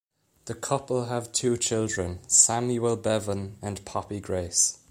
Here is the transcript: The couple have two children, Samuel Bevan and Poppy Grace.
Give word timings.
The 0.45 0.55
couple 0.55 1.05
have 1.05 1.31
two 1.31 1.57
children, 1.57 2.27
Samuel 2.27 2.95
Bevan 2.97 3.57
and 3.61 3.85
Poppy 3.85 4.19
Grace. 4.19 4.79